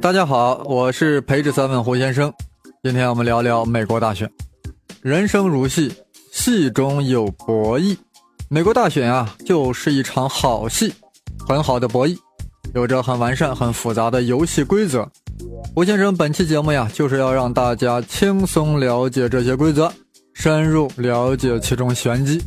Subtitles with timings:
[0.00, 2.32] 大家好，我是培智三问胡先生。
[2.82, 4.28] 今天我们聊聊美国大选。
[5.00, 5.92] 人生如戏，
[6.32, 7.96] 戏中有博弈。
[8.48, 10.92] 美国大选啊，就是一场好戏，
[11.48, 12.18] 很好的博弈，
[12.74, 15.08] 有着很完善、很复杂的游戏规则。
[15.74, 19.90] 胡先生本期节目呀，就是要让大家轻松了解这些规则，
[20.34, 22.42] 深入了解其中玄机。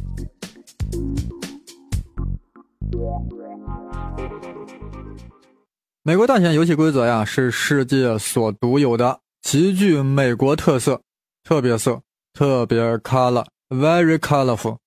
[6.07, 11.01] 美国大选游戏规则呀，是世界所独有的，极具美国特色，
[11.43, 12.00] 特别色，
[12.32, 14.77] 特别 color，very colorful。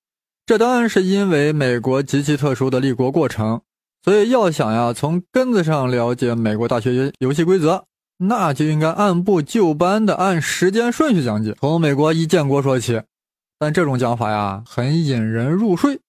[0.45, 3.59] 这当然是因为美国极其特殊的立国过程，
[4.01, 7.83] 所以要想呀从根子上了解美国大学游戏规则，
[8.19, 13.01] 那就应该按部就班的按时间顺序讲解，从美国一建国说起。
[13.59, 15.99] 但这种讲法呀，很引人入睡，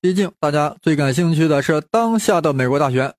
[0.00, 3.14] 毕竟大家最感兴趣的是当下的美国大选。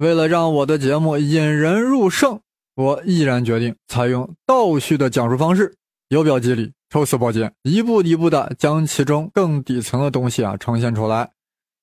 [0.00, 2.40] 为了让我的节目引人入胜，
[2.74, 5.74] 我毅然决定采用倒叙的讲述方式，
[6.08, 11.30] 由表及里，抽丝剥茧，一步一步的将其中更底层的东西啊呈现出来。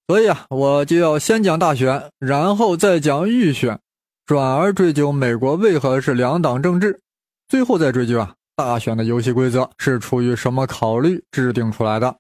[0.08, 3.80] 所以啊，我就要先讲大选，然后再讲预选，
[4.26, 7.00] 转而追究美国为何是两党政治，
[7.48, 12.16] 最后再追究啊大选的游戏规则是出于什么考虑制定出来的。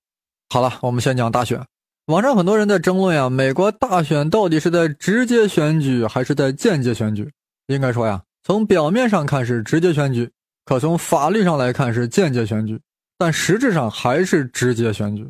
[0.49, 1.59] 好了，我们先讲大选。
[2.07, 7.29] 网上很多人在争论呀，美国大选到底是在直接选举还是在间接选举？
[7.67, 10.31] 应该说呀，从表面上看是直接选举，
[10.63, 12.79] 可从法律上来看是间接选举，
[13.17, 15.29] 但实质上还是直接选举。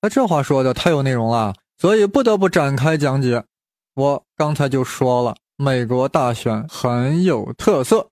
[0.00, 3.44] 那这话说的太有内容了，所以不得不展开讲解。
[3.94, 8.08] 我刚才就说了，美国大选很有特色。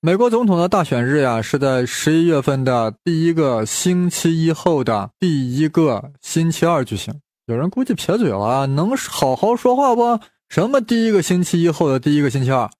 [0.00, 7.20] 美国总统的大选日呀，是在十一月份的第一个星期一后的第一个星期二举行。
[7.46, 10.20] 有人估计撇嘴了，能好好说话不？
[10.48, 12.70] 什么第一个星期一后的第一个星期二，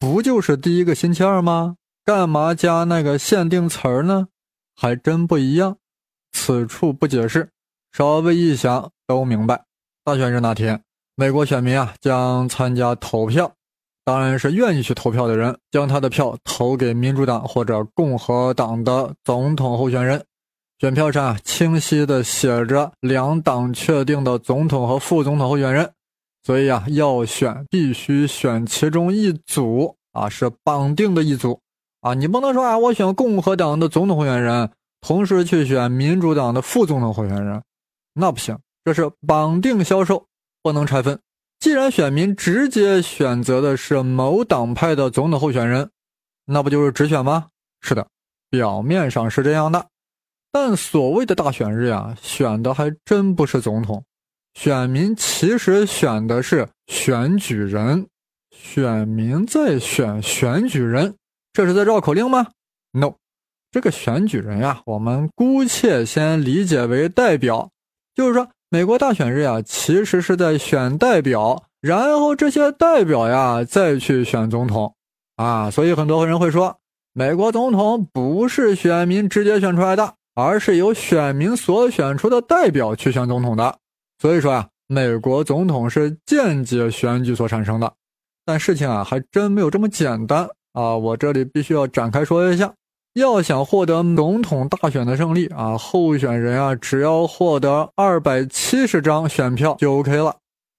[0.00, 1.76] 不就是第一个星期二吗？
[2.04, 4.26] 干嘛加那个限定词儿呢？
[4.74, 5.76] 还真不一样。
[6.32, 7.50] 此处不解释，
[7.92, 9.62] 稍微一想都明白。
[10.02, 10.82] 大选日那天，
[11.14, 13.52] 美国选民啊将参加投票。
[14.04, 20.22] 当然是愿意去投票的人，将他的票投给民主党或者共和党的总统候选人。
[20.78, 25.90] 选票上啊，清晰的写着两党确定的总统和副总统候选人。
[26.42, 31.58] 所以啊，要选必须选其中一组啊，是绑定的一组
[32.02, 32.12] 啊。
[32.12, 37.62] 你不能说啊，我选共和党的总统候选人，同时去选民主党的副总统候选人，
[38.12, 40.26] 那不行，这是绑定销售，
[40.62, 41.18] 不能拆分。
[41.64, 45.88] 既然选民直接选择的是某党派的总统候选人，
[46.44, 47.46] 那不就是直选吗？
[47.80, 48.06] 是的，
[48.50, 49.86] 表面上是这样的，
[50.52, 54.04] 但所谓的大选日呀，选的还真不是总统，
[54.52, 58.08] 选民其实选的是选举人，
[58.50, 61.14] 选民在选选举人，
[61.54, 62.48] 这是在绕口令吗
[62.92, 63.14] ？No，
[63.70, 67.70] 这个选举人呀，我们姑且先理解为代表，
[68.14, 68.50] 就是说。
[68.74, 74.92] 美国大选日呀，其实是在选代表，然后这些代表呀再去选总统，
[75.36, 76.76] 啊，所以很多人会说，
[77.12, 83.78] 美国总统不是选民直接选出来的，而是由选民所选出的代表去选总统的。
[84.20, 87.92] 所以说呀，美国总统是间接选举所产生的。
[88.44, 92.74] 但事情啊，还真没有这么简单啊，我这里必须要展开说一下。
[93.14, 100.34] 要想获得总统大选的胜利啊，候选人啊，只要获得二百七十张选票就 OK 了。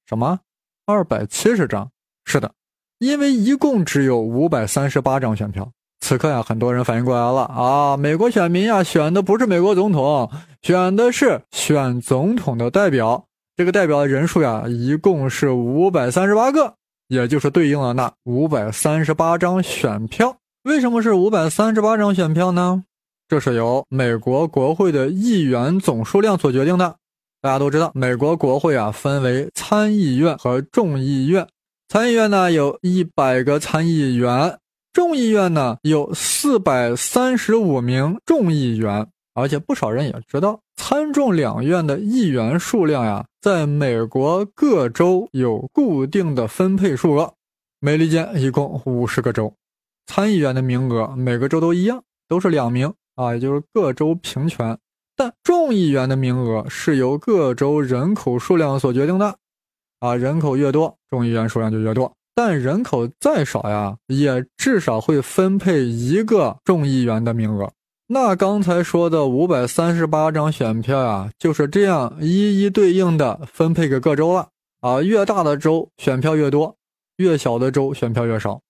[0.05, 0.39] 什么？
[0.85, 1.89] 二百七十张？
[2.25, 2.51] 是的，
[2.99, 5.71] 因为一共只有五百三十八张选票。
[6.01, 10.29] 此刻呀，很多人反应过来了啊，美国选民呀，选的不是美国总统，
[10.61, 13.25] 选的是选总统的代表。
[13.55, 16.73] 这个代表的人数呀，一共是五百三十八个，
[17.07, 20.35] 也就是对应了那五百三十八张选票。
[20.65, 22.85] 为什么是五百三十八张选票呢？
[23.27, 26.95] 这是由美国国会的议员总数量所决定的。
[27.39, 31.47] 大家都知道，美国国会啊分为参议院和众议院。
[31.87, 34.57] 参议院呢有一百个参议员，
[34.91, 39.07] 众议院呢有四百三十五名众议员。
[39.35, 47.31] 而且不少人也知道，参众两院的议员数量呀，在美国各州有固定的分配数额，
[47.79, 49.53] 美利坚一共五十个州。
[50.05, 54.77] 参议员的名额每个州都一样，都是两名啊，也就是各州平权。
[55.15, 59.35] 但众议员的名额是由各州人口数量所决定的，
[59.99, 62.11] 啊，人口越多，众议员数量就越多。
[62.33, 67.71] 但人口再少呀，也至少会分配一个众议员的名额。
[68.07, 74.49] 那刚才说的五百三十八张选票呀，就是这样一一对应的分配给各州了。
[74.81, 76.75] 啊，越大的州选票越多，
[77.15, 78.61] 越小的州选票越少，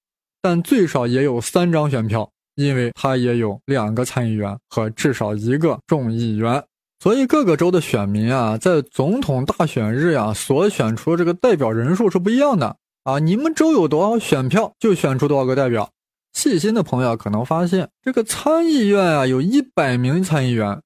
[0.46, 6.64] 但最少也有三张选票，因为他也有两个参议员和至少一个众议员。
[7.00, 12.76] 所以各个州的选民啊，在总统大选日呀，所选出这个代表人数是不一样的
[13.06, 13.18] 啊。
[13.18, 15.90] 你们州有多少选票，就选出多少个代表。
[16.34, 20.80] 细心的朋友可能发现，这个参议院啊，有一百名参议员，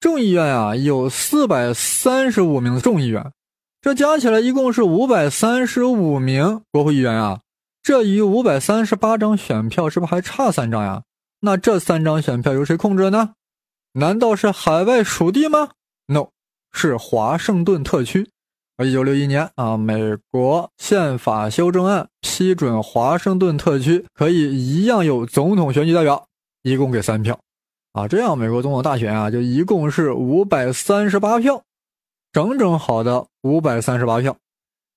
[0.00, 3.32] 众议院啊，有四百三十五名众议员，
[3.80, 7.40] 这加起来一共是五百三十五名国会议员啊。
[7.88, 11.04] 这与五百三十八张选票是不是还差三张呀？
[11.40, 13.32] 那这三张选票由谁控制呢？
[13.94, 15.70] 难道是海外属地吗
[16.04, 16.28] ？No，
[16.70, 18.28] 是华盛顿特区。
[18.84, 26.26] 一九六一年啊，美国宪法修正案批准华盛顿特区可以一样有总统选举代表，
[26.60, 27.40] 一共给三票，
[27.94, 31.62] 啊，这样美国总统大选啊就一共是五百三十八票，
[32.32, 34.36] 整整好的五百三十八票，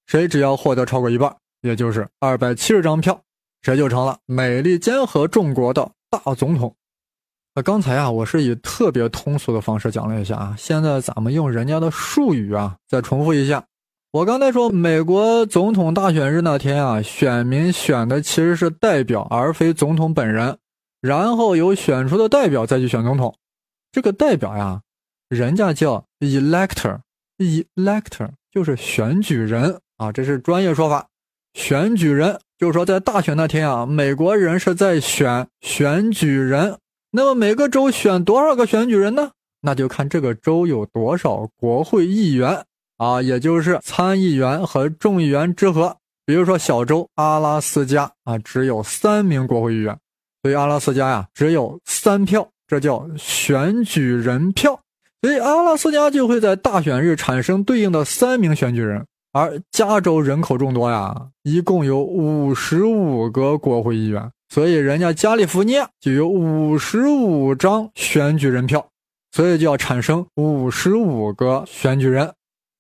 [0.08, 3.20] 谁只要获得超过一半，也就是二百七十张票，
[3.62, 6.76] 谁就成了美利坚合众国的大总统。
[7.54, 13.66] 那刚才啊，我是以特别通俗的方式讲了一下啊，现在咱们用人家的术语啊，再重复一下。
[14.12, 20.58] 我刚才说，美国总统大选日那天啊，选民选的其实是代表，而非总统本人。
[21.02, 23.36] 然后由选出的代表再去选总统。
[23.92, 24.82] 这个代表呀，
[25.30, 31.08] 人家叫 elector，elector 就是选举人啊，这是专业说法。
[31.54, 36.78] 选举人就是说，在大选那天啊，美国人是在选选举人。
[37.12, 39.32] 那么每个州选多少个选举人呢？
[39.62, 42.64] 那就看这个州有多少国会议员。
[42.98, 45.98] 啊，也就是参议员和众议员之和。
[46.24, 49.98] 比如说小州阿拉斯加啊，只有三名国会议员，
[50.44, 54.80] 所以阿拉斯加呀只有三票，这叫选举人票。
[55.22, 59.04] 所以阿拉斯加就会在大选日产生对应的三名选举人。
[59.34, 68.90] 而加州人口众多呀，一共有五十五个国会议员，所以人家加利福尼亚就有五十五张选举人票，
[69.32, 72.34] 所以就要产生五十五个选举人。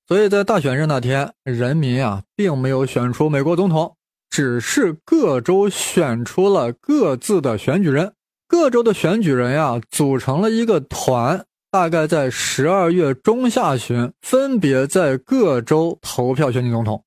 [0.07, 3.95] 所以在大选日那天，人民啊并没有选出美国总统，
[4.29, 8.11] 只是各州选出了各自的选举人。
[8.45, 17.01] 各州的选举人呀组成了一个团，大概在十二月中下旬，分别在各州投票选举总统，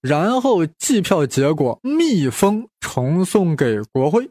[0.00, 4.30] 然后计票结果密封呈送给国会。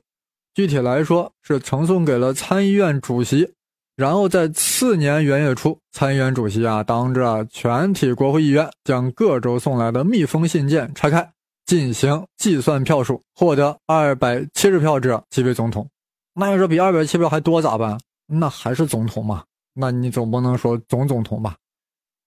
[0.54, 3.52] 具体来说，是呈送给了参议院主席。
[3.98, 11.30] 然后在次年元月初，参议院主席啊，当着全体国会议员，将各州送来的密封信件拆开，
[11.66, 15.88] 进行计算票数，获得二百七十票者即为总统。
[16.34, 18.00] 那要说比二百七票还多咋办？
[18.26, 19.44] 那还是总统嘛？
[19.74, 21.56] 那你总不能说总总统吧？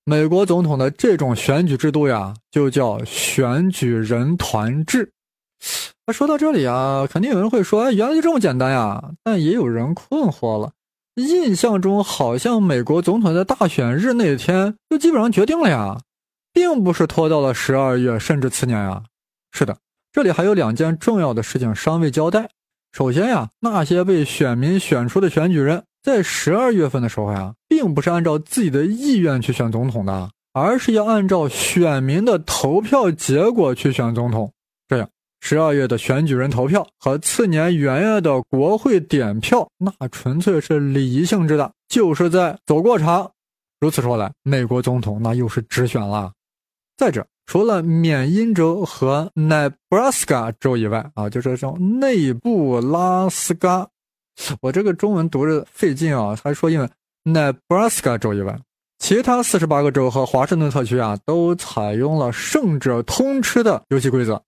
[0.05, 5.13] 美国总统的这种选举制度呀，就叫选举人团制。
[6.07, 9.13] 那说到这里啊，肯定有人会说，哎，原来就这么简单呀？
[9.25, 10.73] 但也有人困惑了。
[11.17, 15.99] 印象中好像美国总统在大选日那天就基本上决定了呀，
[16.53, 19.03] 并不是拖到了十二月甚至次年呀。
[19.51, 19.79] 是的，
[20.13, 22.51] 这里还有两件重要的事情尚未交代。
[22.93, 34.53] 首先呀，那些被选民选出的选举人在十二月份的时候呀，并不是按照自己的意愿去选总统的，而是要按照选民的投票结果去选总统。
[34.87, 35.09] 这样。
[35.41, 43.33] 十二月的选举人投票和次年元月的国会点票，那纯粹是礼仪性质的，就是在走过场。
[43.81, 46.33] 如此说来，美国总统那又是直选了。
[46.97, 53.89] 再者，除了缅因州和 Nebraska 州以外，啊，就是叫内布拉斯加，
[54.61, 56.91] 我这个中文读着费劲啊，还说英文
[57.25, 58.59] Nebraska 州以外，
[58.99, 64.43] 其他四十八个州和华盛顿特区啊，都采用了胜者通吃的游戏规则。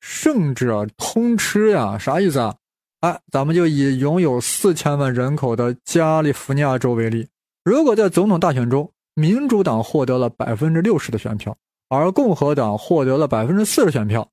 [0.00, 2.54] 胜者通吃呀，啥意思啊？
[3.00, 7.28] 哎，咱们就以拥有四千万人口的加利福尼亚州为例，
[7.64, 11.56] 如果在总统大选中，民主党获得了百分之六十的选票，
[11.88, 14.28] 而共和党获得了百分之四十选票，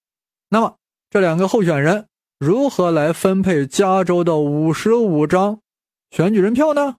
[0.49, 0.75] 那么
[1.09, 2.07] 这两个候选人
[2.43, 5.59] 如何来分配加州的五十五张
[6.09, 6.95] 选举人票呢？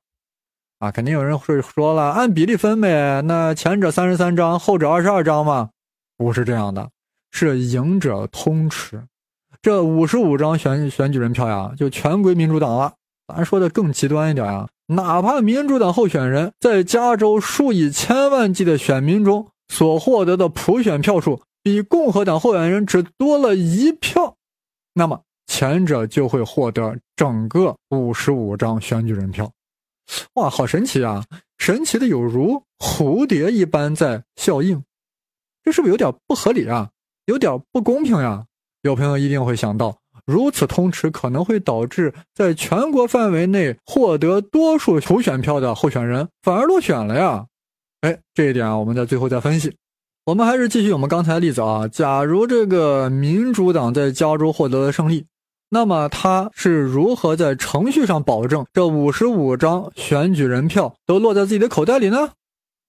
[0.79, 5.71] 啊，肯定有人会说了，按比例分呗，那前者三十三张，后者二十二张嘛？
[6.17, 6.89] 不是这样的。
[7.33, 9.03] 是赢者通吃，
[9.61, 12.93] 这五十五张选选举人票呀，就全归民主党了。
[13.27, 24.37] 咱说的更极端一点呀，哪怕民主党候选人在加州数以千万计的选民中所获得的普选票数比共和党候选人只多了一票，
[24.95, 29.52] 那么前者就会获得整个五十五张选举人票。
[30.32, 31.23] 哇，好神奇啊！
[31.59, 34.82] 神奇的有如蝴蝶一般在效应。
[35.62, 36.88] 这是不是有点不合理啊？
[37.26, 38.47] 有点不公平呀？
[38.80, 47.44] 有朋友一定会想到，如此通吃可能会导致在全国范围内获得多数投选票的候选人反而落选了呀？
[48.00, 49.76] 哎，这一点啊，我们在最后再分析。
[50.25, 51.87] 我们还是继续我们刚才的例子啊。
[51.88, 55.26] 假如这个民主党在加州获得了胜利，
[55.75, 62.29] 那么他是如何在程序上保证这五十五张选举人票都落在自己的口袋里呢？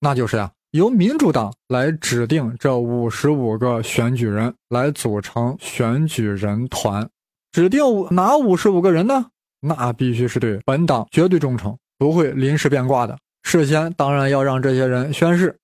[0.01, 7.07] 那就是呀，由民主党来指定这五十五个选举人来组成选举人团。
[7.53, 9.27] 指定哪五十五个人呢？
[9.61, 13.17] 那必须是对本党绝对忠诚，不会临时变卦的。
[13.43, 15.57] 事先当然要让这些人宣誓。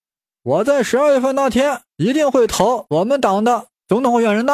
[0.44, 4.54] 我在十二月份那天一定会投我们党的总统候选人的，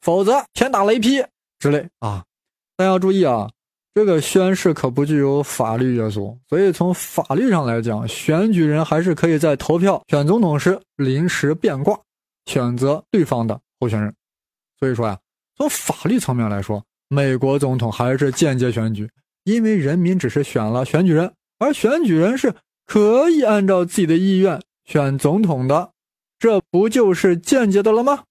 [0.00, 1.24] 否则天打雷劈
[1.64, 2.22] 之类啊！
[2.76, 3.48] 但要注意啊，
[3.94, 11.98] 这个宣誓可不具有法律约束，所以从法律上来讲，选举人还是可以在投票选总统时临时变卦，
[12.44, 14.14] 选择对方的候选人。
[14.78, 15.18] 所以说呀，
[15.56, 19.08] 从法律层面来说，美国总统还是间接选举，
[19.44, 22.54] 因为人民只是选了选举人，而选举人是
[22.84, 24.60] 可以按照自己的意愿。
[24.84, 25.92] 选总统的，
[26.38, 28.24] 这不就是间接的了吗？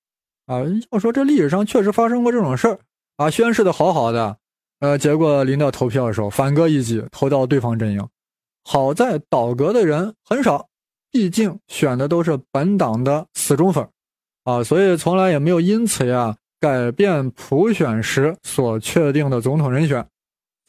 [0.46, 0.62] 啊，
[0.92, 2.80] 要说这历史上确实发生过这种事儿
[3.18, 4.38] 啊，宣誓的好好的，
[4.80, 8.08] 呃，结果临到投票的时候反戈一击，投到对方阵营。
[8.64, 10.68] 好在倒戈的人很少，
[11.12, 13.88] 毕竟选的都是本党的死忠粉
[14.44, 20.06] 啊，所以从来也没有因此呀改变普选时所确定的总统人选。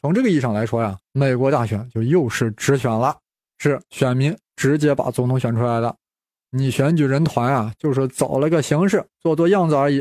[0.01, 3.17] 从这个意义上来说呀，美国大选就又是直选了，
[3.59, 4.35] 是选民。
[4.57, 5.93] 直接把总统选出来的，
[6.49, 9.99] 你选举人团啊，就是走了个形式，做做样子而已。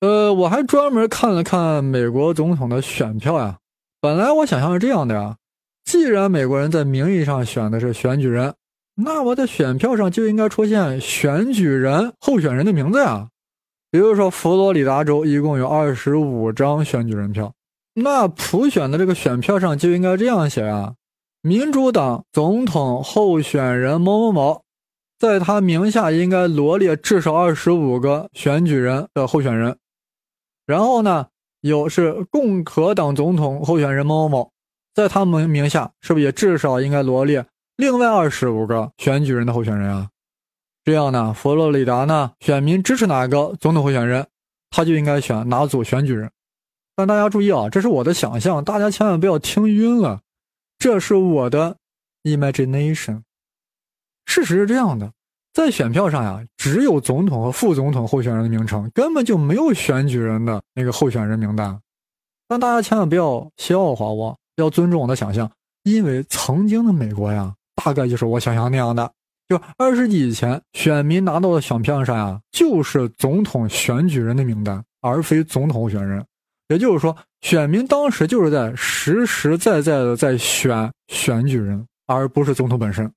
[0.00, 3.58] 呃，我还专门看了看美国总统的选票呀。
[4.00, 5.36] 本来我想象是这样的呀，
[5.84, 8.54] 既然美国人在名义上选的是选举人，
[8.94, 13.28] 那我在选票上就应该出现选举人候选人的名字呀。
[13.90, 17.52] 比如说，佛罗里达州一共有二十五张选举人票，
[17.92, 20.94] 那普选的这个选票上就应该这样写啊。
[21.42, 24.62] 民主党总统候选人某某某，
[25.18, 29.76] 在他名下应该罗列至少二十五个选举人的候选人。
[30.70, 31.26] 然后呢，
[31.62, 34.52] 有是共和党总统候选人某某某，
[34.94, 37.44] 在他们名下是不是也至少应该罗列
[37.76, 40.08] 另外二十五个选举人的候选人啊？
[40.84, 44.28] 这样呢，佛罗里达呢，选民支持哪个总统候选人，
[44.70, 46.30] 他就应该选哪组选举人。
[46.94, 50.20] 但大家注意啊，这是我的想象，大家千万不要听晕了。
[50.78, 51.76] 这是我的
[52.22, 53.22] imagination。
[54.24, 55.12] 事实是这样的，
[55.52, 61.78] 在选票上呀，只有总统和副总统候选人的名称，根本就没有选举人的那个候选人名单。
[62.46, 65.50] 但大家千万不要笑话我，要尊重我的想象，
[65.84, 69.10] 因为曾经的美国呀，大概就是我想象那样的。
[69.48, 76.24] 就二十世纪以前，选民拿到的选票上呀，就是总统选举人的名单，而非总统候选人。
[76.68, 83.12] 也就是说，选民当时就是在实实在在的在选选举人，而不是总统本身。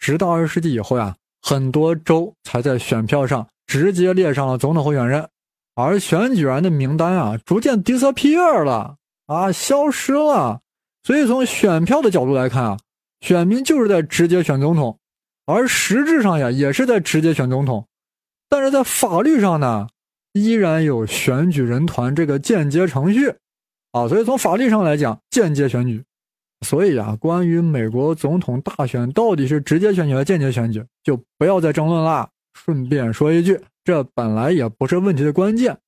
[0.00, 1.14] 直到二十世纪以后呀，
[1.48, 5.28] 很多州才在选票上直接列上了总统候选人，
[5.76, 10.60] 而选举人的名单啊，逐渐 disappear 了啊，消失了。
[11.04, 12.76] 所以从选票的角度来看啊，
[13.20, 14.98] 选民就是在直接选总统，
[15.46, 17.86] 而实质上呀，也是在直接选总统。
[18.48, 19.86] 但是在法律上呢？
[20.32, 23.32] 依然有选举人团这个间接程序，
[23.92, 26.04] 啊，所以从法律上来讲，间接选举。
[26.62, 32.28] 所以啊，关于美国总统大选到底是直接选举还是间接选举，就不要再争论啦。
[32.54, 35.78] 顺便说一句，这本来也不是问题的关键，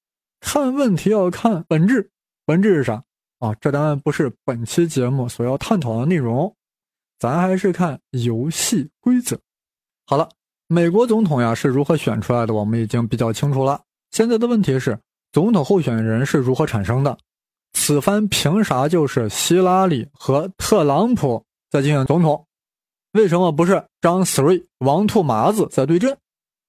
[0.41, 2.11] 看问题要看本质，
[2.45, 3.03] 本质是啥
[3.39, 3.55] 啊？
[3.61, 6.55] 这当然不是本期节目所要探讨的内容，
[7.19, 9.39] 咱还是看游戏规则。
[10.07, 10.29] 好了，
[10.67, 13.81] 美国总统呀是如何选出来的，我们已经比较清楚了。
[14.11, 14.99] 现在的问题是，
[15.33, 17.17] 总统候选人是如何产生的？
[17.81, 22.45] 此番凭啥就是希拉里和特朗普在竞选总统？
[23.13, 26.19] 为什么不是张三瑞王兔麻子在对阵？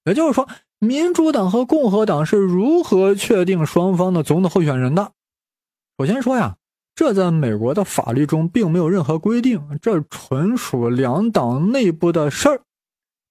[0.06, 0.48] 也就是说，
[0.78, 5.12] 民主党和共和党是如何确定双方的总统候选人的？
[5.98, 6.56] 首先说呀，
[6.94, 12.62] 这在美国的法律中并没有任何规定，这纯属两党内部的事儿。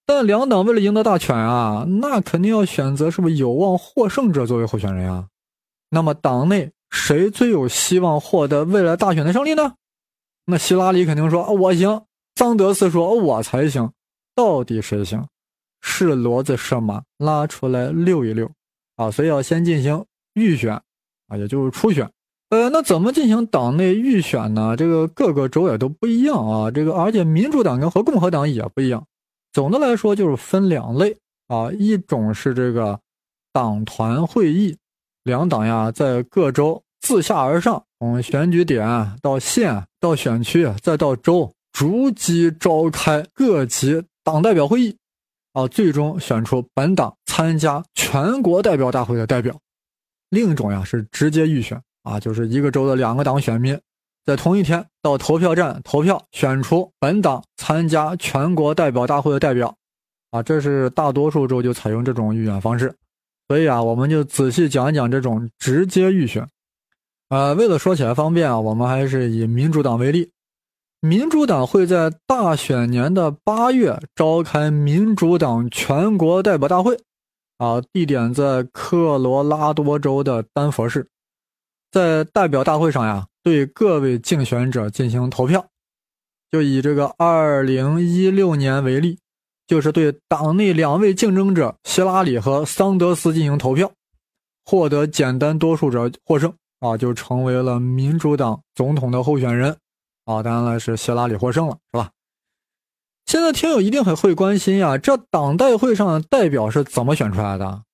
[0.05, 5.29] 但两党为了赢得大权啊，那肯定要选择是不是有望获胜者作为候选人啊？
[5.91, 9.75] 那么党内谁最有希望获得未来大选的胜利呢？
[10.47, 12.05] 那希拉里肯定说我行，
[12.37, 13.93] 桑德斯说我才行，
[14.35, 15.27] 到底谁行？
[15.81, 18.51] 是骡子是马，拉出来溜一溜
[18.97, 19.11] 啊！
[19.11, 20.05] 所以要先进行
[20.35, 20.73] 预选
[21.29, 22.11] 啊，也就是初选。
[22.51, 24.75] 呃，那怎么进行党内预选呢？
[24.77, 29.05] 这个各个州也都不一样啊，这个而且民主党跟和共和党也不一样。
[29.53, 31.17] 总的来说就是分两类，
[31.47, 32.99] 啊，一种是这个
[33.53, 34.77] 党团会议，
[35.29, 38.89] 两党呀在各州自下而上，从选举点
[39.21, 44.97] 到县到选区再到州，逐级召开各级党代表会议，
[45.53, 49.55] 啊，最终选出本党参加全国代表大会的代表。
[50.31, 53.79] 另一种呀是直接预选，啊，就是一个州的两个党选民。
[54.25, 59.75] 在同一天到投票站投票，选出本党参加全国代表大会的代表，
[60.31, 62.95] 啊，这是大多数州就采用这种预选方式。
[63.49, 66.47] 所以啊，我们就仔细讲一讲这种直接预选。
[67.31, 70.31] 啊，为了说起来方便啊，我们还是以民主党为例。
[71.01, 76.99] 民主党会在大选年的八月召开民主党全国代表大会，
[77.57, 81.09] 啊，地点在科罗拉多州的丹佛市。
[81.91, 83.27] 在代表大会上呀。
[83.45, 85.65] 对各位竞选者进行投票，
[86.51, 89.19] 就以这个二零一六年为例，
[89.69, 93.89] 就是对党内两位竞争者希拉里和桑德斯进行投票，
[94.65, 99.77] 获得简单多数者获胜啊，就成为了民主党总统的候选人
[100.25, 100.43] 啊。
[100.43, 102.11] 当然了，是希拉里获胜了，是吧？
[103.27, 107.85] 现在听友一定很会关心呀，这党代会上的代表是怎么选出来的啊？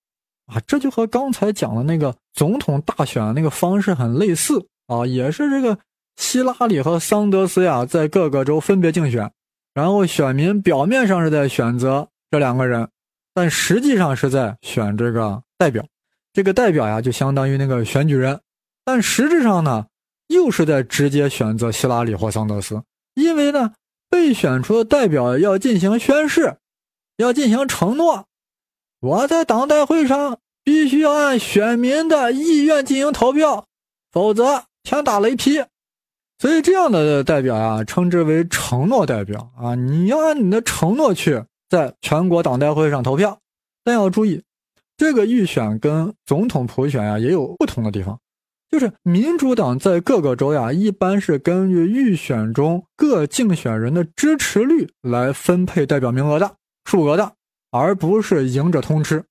[0.66, 4.66] 这就和刚才讲的那个总统大选那个方式很类似。
[4.87, 5.78] 啊，也是这个
[6.16, 9.33] 希拉里和桑德斯呀，在各个州分别竞选，
[9.75, 12.88] 然后选民表面上是在选择这两个人，
[13.35, 15.85] 但实际上是在选这个代表。
[16.33, 18.40] 这个代表呀，就相当于那个选举人，
[18.85, 19.87] 但实质上呢，
[20.28, 22.83] 又是在直接选择希拉里或桑德斯，
[23.14, 23.75] 因为呢，
[24.09, 26.57] 被选出的代表要进行宣誓，
[27.16, 28.26] 要进行承诺，
[29.00, 33.66] 我在党代会上必须要按选民的意愿进行投票，
[34.11, 34.64] 否则。
[34.87, 35.64] 天打雷劈，
[36.38, 39.75] 所以这样的代表呀，称之为承诺代表啊。
[39.75, 43.38] 你要按你的承诺去在全国党代会上投票，
[43.83, 44.43] 但要注意，
[44.97, 48.19] 这个预选跟总统普选呀也有不同的地方。
[48.71, 57.32] 就是民主党在各个州呀，一般是根据预选中各竞选人的支持率来分配代表名额的数额的，
[57.71, 59.25] 而不是赢者通吃。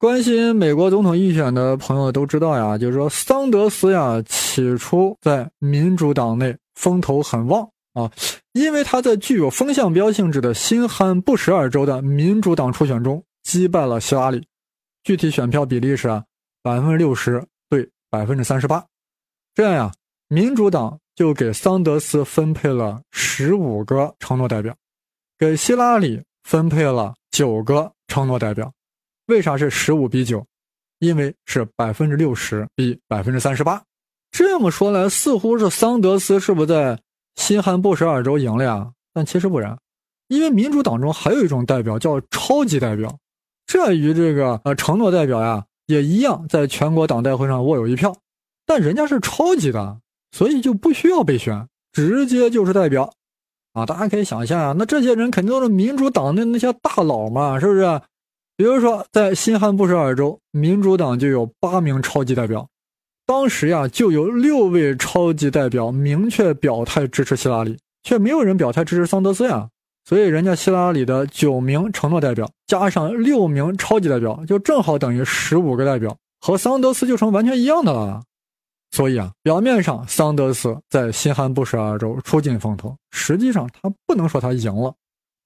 [0.00, 8.10] 关心美国总统预选的朋友都知道呀，就是说桑德斯呀，起初在民主党内风头很旺啊，
[8.54, 14.42] 因为他在具有风向标性质的新罕布什尔州的民主党初选中击败了希拉里，
[15.04, 16.08] 具体选票比例是
[16.62, 18.82] 百分之六十对百分之三十八，
[19.54, 19.92] 这样呀，
[20.28, 24.74] 民主党就给桑德斯分配了十五个承诺代表，
[25.38, 28.72] 给希拉里分配了九个承诺代表。
[29.30, 30.44] 为啥是十五比九？
[30.98, 33.82] 因为是百分之六十比百分之三十八。
[34.30, 37.00] 这么说来，似乎是桑德斯是不是在
[37.36, 38.90] 新罕布什尔州赢了呀？
[39.14, 39.78] 但其实不然，
[40.28, 43.18] 因为民主党中还有一种代表叫超级代表，
[43.66, 48.14] 这与这个呃承诺代表呀也一样，在全国党代会上握有一票，
[48.66, 49.98] 但人家是超级的，
[50.32, 53.10] 所以就不需要被选，直接就是代表。
[53.72, 58.00] 啊，大家可以想象啊，那这些人肯定都是民主党的那些大佬嘛，是不是？
[58.60, 62.68] 比如说，在新罕布什尔州，民主党就有八名超级代表，
[63.24, 69.70] 当时呀，就有六位超级代表明确表态支持希拉里，却没有人表态支持桑德斯呀。
[70.04, 78.20] 所以，人家希拉里的九名承诺代表加上六名超级代表，就正好等于十五个代表，和桑德斯就成完全一样的了。
[78.90, 84.92] 所以啊，表面上桑德斯在新罕布什尔州出尽风头，实际上他不能说他赢了。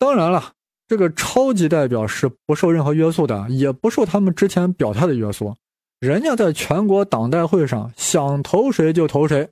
[0.01, 0.51] 当然了。
[0.87, 5.55] 这个超级代表是不受任何约束的，也不受他们之前表态的约束。
[6.01, 9.49] 人家在全国党代会上想投谁就投谁，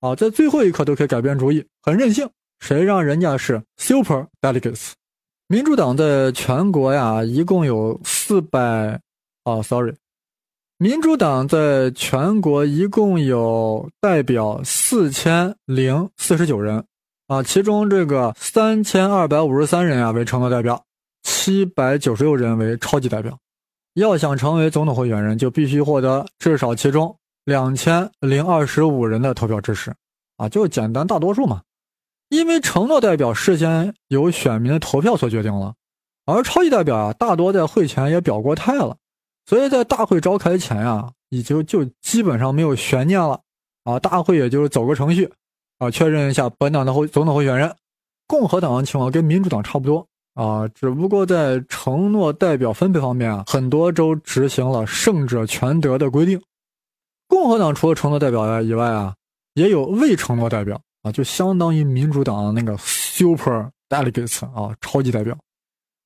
[0.00, 2.28] 啊，在最后一刻都可以改变主意，很任性。
[2.60, 4.92] 谁让人家是 super delegates？
[5.48, 9.00] 民主党在全国呀，一共有四百，
[9.44, 9.94] 啊，sorry，
[10.78, 16.84] 民主党在全国一共有代表四千零四十九人。
[17.30, 20.84] 啊，其中这个三千二百五十三人啊为承诺代表，
[21.22, 23.38] 七百九十六人为超级代表。
[23.94, 29.94] 要想成为总统候选人，就必须获得至少其中两千零二十五人的投票支持。
[30.38, 31.62] 啊，就简单大多数嘛。
[32.30, 35.74] 因为承诺代表事先由选民的投票所决定了，
[36.26, 38.96] 而超级代表啊大多在会前也表过态了，
[39.46, 43.40] 所以在大会召开前呀，已经就基本上没有悬念了。
[43.84, 45.32] 啊，大会也就是走个程序。
[45.80, 47.74] 啊，确认一下本党的候总统候选人，
[48.26, 56.38] 共和党的情况跟民主党差不多啊，只不过在承诺代表分配方面啊，很多州执行了胜者全得的规定。
[57.26, 59.14] 共和党除了承诺代表以外啊，
[59.54, 65.34] 也有未承诺代表啊，就相当于民主党那个 super delegates 啊，超级代表。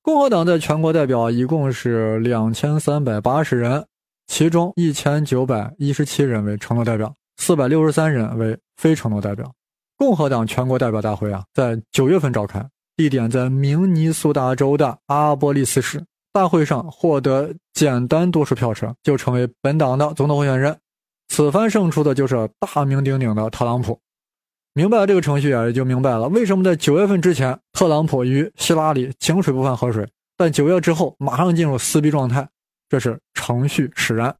[0.01, 3.85] 共和党在全国代表一共是两千三百八十人，
[4.27, 9.51] 其中一千九百一十七人为承诺代表，四百六十三人为非承诺代表。
[9.97, 12.65] 共和党全国代表大会啊，在九月份召开，
[12.97, 16.03] 地点在明尼苏达州的阿波利斯市。
[16.33, 20.77] 大会上获得简单多数票者，就成为本党的总统候选人。
[21.29, 23.97] 此番胜出的就是大名鼎鼎的特朗普。
[24.73, 30.05] 明白了这个程序啊，也就明白了为什么在九月份之前，特朗普与希拉里井水不犯河水，
[30.35, 32.45] 但九月之后马上进入撕逼状态，
[32.89, 34.35] 这是程序使然。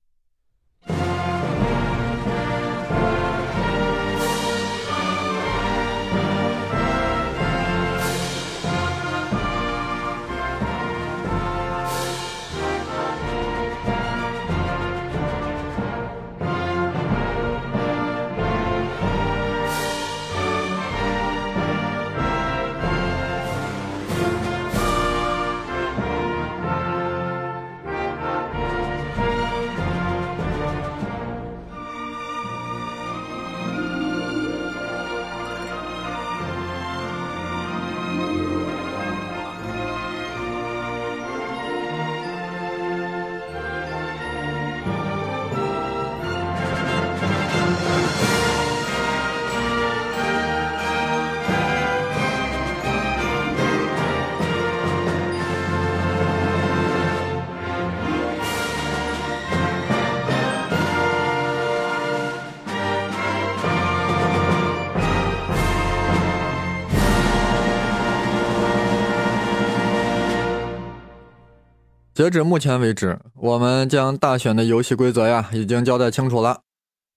[72.26, 76.64] 截止目前为止，我们将大选的游戏规则呀已经交代清楚了。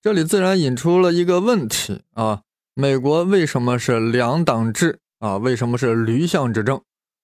[0.03, 2.43] 这里自然引出了一个问题啊：
[2.75, 5.39] 美国为什么是两党制啊？
[5.39, 6.83] 为什么是驴象执政？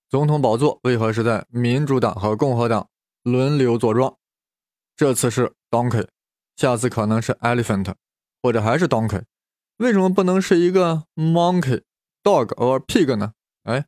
[0.09, 2.89] 总统宝座为何是在民主党和共和党
[3.23, 4.17] 轮流坐庄？
[4.97, 6.07] 这次是 donkey，
[6.57, 7.93] 下次可能是 elephant，
[8.43, 9.21] 或者还是 donkey？
[9.77, 11.83] 为什么不能是一个 monkey、
[12.23, 13.35] dog or pig 呢？
[13.65, 13.85] 哎，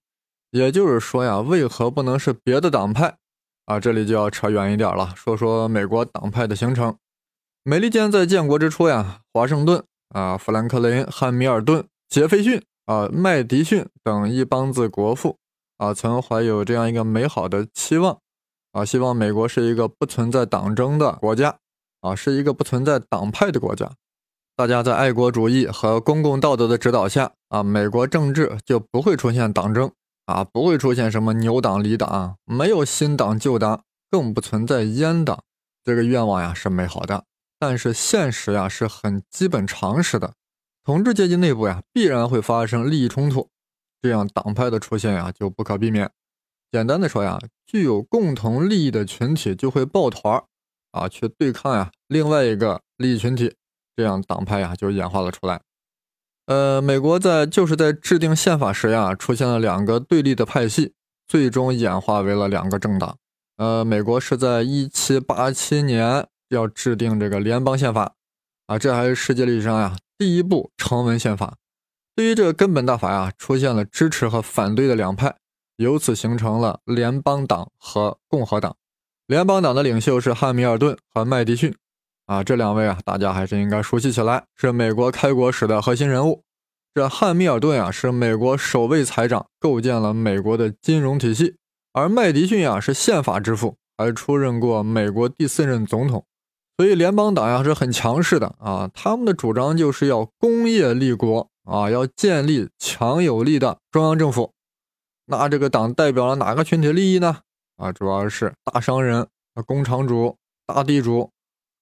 [0.51, 3.17] 也就是说呀，为何不能是别的党派？
[3.67, 6.97] 啊，这里就要扯远一点了，说说美国党派的形成。
[7.65, 15.37] 美利坚在建国之初呀，华盛顿啊、富兰克林、汉密尔顿、杰斐逊啊、麦迪逊等一帮子国父
[15.79, 18.17] 啊，曾怀有这样一个美好的期望
[18.71, 21.59] 啊，希望美国是一个不存在党争的国家
[22.03, 23.91] 啊，是一个不存在党派的国家。
[24.55, 29.91] 大家在爱国主义和公共道德的指导下啊，美国政治就不会出现党争。
[30.27, 35.43] 啊，不会出现什么牛党、李党，没有新党、旧党，更不存在阉党。
[35.85, 37.25] 这个愿望呀是美好的，
[37.61, 40.35] 但是现实呀是很基本常识的。
[40.85, 43.49] 统治阶级内部呀必然会发生利益冲突，
[44.03, 46.11] 这样党派的出现呀就不可避免。
[46.73, 50.45] 简单的说呀，具有共同利益的群体就会抱团儿
[50.91, 53.55] 啊，去对抗呀另外一个利益群体，
[53.95, 55.61] 这样党派呀就演化了出来。
[56.47, 60.95] 呃，美国在就是在制定宪法时呀，出现了两个对立的派系，
[61.27, 63.19] 最终演化为了两个政党。
[63.57, 68.13] 呃，美国是在一七八七年要制定这个联邦宪法，
[68.67, 71.57] 啊，这还是世界历史上呀第一部成文宪法。
[72.15, 75.35] 对于这个根本大法呀，出现了支持和反对的两派，
[75.77, 78.77] 由此形成了联邦党和共和党。
[79.27, 81.75] 联邦党的领袖是汉密尔顿和麦迪逊。
[82.27, 86.43] 啊，这两位啊，大家还是应该熟悉起来，是美国开国史的核心人物。
[86.93, 91.55] 这汉密尔顿啊，是美国首位财长，构建了美国的金融体系；
[91.93, 96.25] 而麦迪逊啊，是宪法之父，还出任过美国第四任总统。
[96.77, 104.53] 所以联邦党呀是很强势的啊，他们的主张就是要工业立国啊，要建立强有力的中央政府。
[105.27, 107.39] 那这个党代表了哪个群体利益呢？
[107.77, 109.29] 啊，主要是大商人、
[109.65, 110.37] 工厂主、
[110.67, 111.31] 大地主。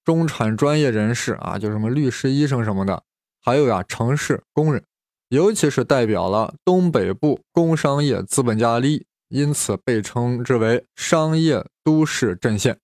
[0.05, 3.03] 中产专业人士啊，就什么律师、医生什么的，
[3.41, 4.83] 还有呀，城市工人，
[5.29, 12.77] 尤其是代表了东北部工商业资本家利益，因此被称之为商业都市阵线。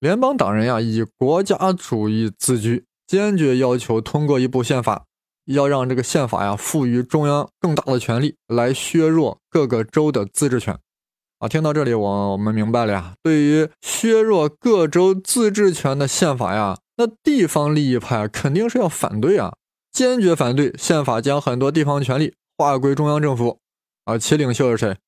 [0.00, 5.04] 联邦党人呀，以国家主义自居，坚决要求通过一部宪法，
[5.44, 10.76] 要让这个宪法呀赋予中央更大的权力，来削弱各个州的自治权。
[11.40, 13.14] 啊，听到这里，我我们明白了呀。
[13.22, 19.54] 对于削弱各州自治权的宪法呀，那地方利益派肯定是要反对啊，
[19.90, 23.58] 坚决反对宪法将很多地方权力划归中央政府。
[24.04, 24.98] 啊，其领袖是谁？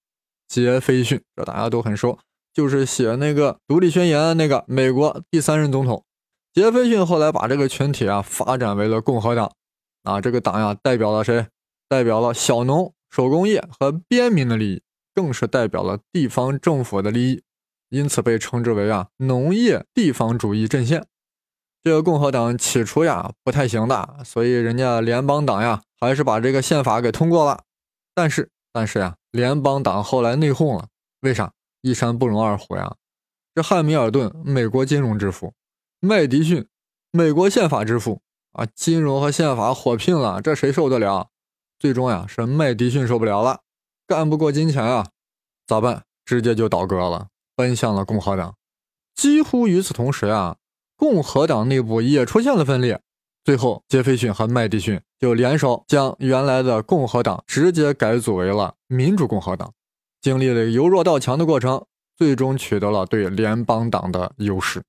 [0.49, 2.19] 杰斐逊，这大家都很熟，
[2.55, 6.03] 就是写那个独立宣言那个美国第三任总统。
[6.55, 9.53] 杰斐逊后来把这个群体啊发展为了共和党。
[10.05, 11.47] 啊，这个党呀代表了谁？
[11.91, 14.83] 代表了小农、手工业和边民的利益。
[15.15, 17.43] 更是代表了地方政府的利益，
[17.91, 21.07] 因此被称之为啊农业地方主义阵线。
[21.83, 27.65] 这个共和党起初呀不太行的，所以人家联邦党呀还是把这个宪法给通过了。
[28.15, 30.89] 但是但是呀，联邦党后来内讧了，
[31.21, 31.53] 为啥？
[31.81, 32.95] 一山不容二虎呀。
[33.55, 35.53] 这汉密尔顿，美国金融之父；
[35.99, 36.69] 麦迪逊，
[37.11, 38.23] 美国宪法之父
[38.53, 41.31] 啊，金融和宪法火拼了，这谁受得了？
[41.81, 43.62] 最终呀，是麦迪逊受不了了，
[44.13, 45.09] 干不过金钱啊，
[45.67, 46.03] 咋办？
[46.27, 48.55] 直接就倒戈了，奔向了共和党。
[49.15, 50.57] 几乎与此同时啊，
[50.99, 53.01] 共和党内部也出现了分裂。
[53.43, 59.73] 最后，杰斐逊和麦迪逊就联手将原来的共和党直接改组为了民主共和党，
[60.21, 61.87] 经历了由弱到强的过程。
[62.19, 64.85] 最终取得了对联邦党的优势，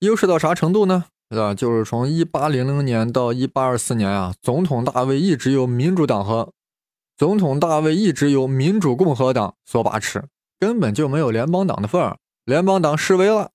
[0.00, 1.04] 优势到啥程度呢？
[1.28, 6.52] 啊，就是从一八零零年到一八二四年啊，总统大位一直由民主党和
[7.16, 10.24] 总统大卫一直由民主共和党所把持，
[10.58, 12.18] 根本就没有联邦党的份儿。
[12.44, 13.52] 联邦党示威了，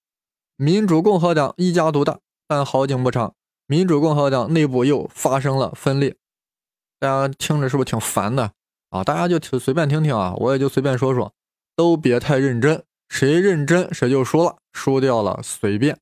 [0.55, 2.19] 民主共和党一家独大。
[2.47, 3.35] 但好景不长，
[3.67, 6.15] 民主共和党内部又发生了分裂。
[6.99, 8.51] 大家听着是不是挺烦的
[8.89, 9.03] 啊？
[9.03, 11.31] 大家就随便听听啊，我也就随便说说。
[11.75, 15.97] 都别太认真，谁认真谁就输了，输掉了随便。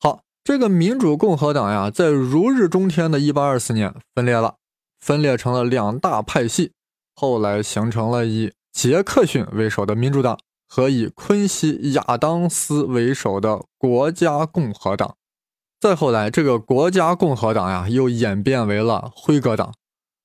[0.00, 4.56] 好，这个民主共和党呀，在如日中天的1824年分裂了，
[4.98, 6.72] 分裂成了两大派系，
[7.16, 15.16] 后来形成了以杰克逊为首的民主党和以昆西亚当斯为首的国家共和党。
[15.80, 19.74] 再后来，这个国家共和党呀，又演变为了辉格党。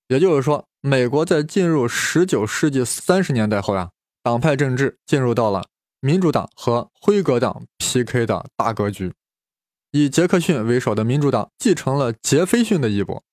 [0.10, 3.90] 也就是说，美国在进入19世纪30年代后呀。
[4.24, 5.66] 党派政治进入到了
[6.00, 9.12] 民主党和辉格党 PK 的大格局。
[9.90, 13.24] 以杰克逊为首的民主党继承了杰斐逊的衣钵，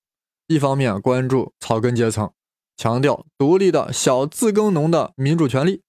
[0.47, 2.31] 一方面关注草根阶层，
[2.79, 5.81] 强调独立的小自耕农的民主权利，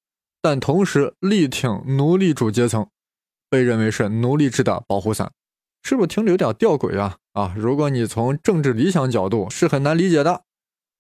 [0.43, 2.89] 但同时力挺奴隶主阶层，
[3.49, 5.31] 被认为是奴隶制的保护伞。
[5.85, 7.19] 是不是听着有点吊诡啊？
[7.33, 10.43] 啊，如果你从政治理想角度是很难理解的。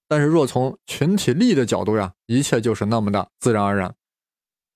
[0.07, 3.92] 但是若从群体利益的角度呀，一切就是那么的自然而然。